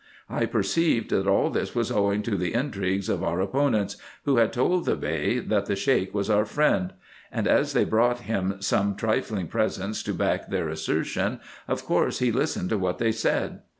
[0.31, 4.51] I perceived that all this was owing to the intrigues of our opponents, who had
[4.51, 6.93] told the Bey, that the Sheik was our friend;
[7.31, 12.31] and as they brought him some trifling presents to back their assertion, of course he
[12.31, 13.59] listened to what they said.